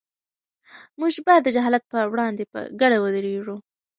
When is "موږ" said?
0.99-1.13